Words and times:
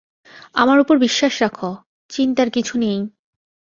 আমার 0.53 0.77
উপর 0.79 0.95
বিশ্বাস 0.97 1.33
রাখো, 1.41 1.69
শ্চিন্তার 2.09 2.49
কিছু 2.49 2.73
নেই। 2.77 2.99